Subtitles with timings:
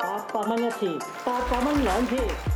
[0.00, 2.55] 八百蚊一次八百蚊两次。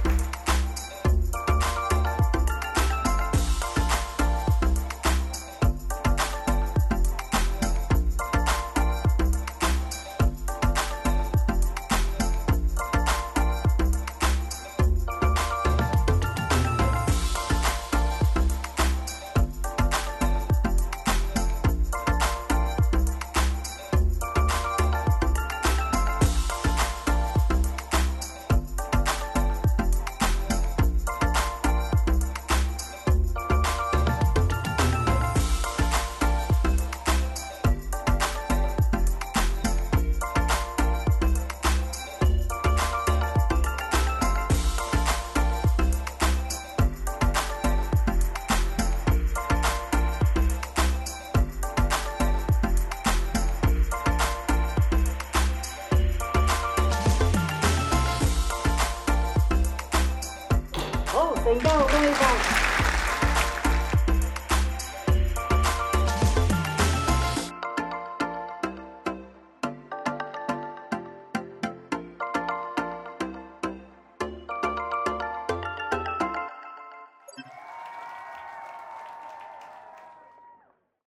[61.51, 62.70] 等一下我看一下。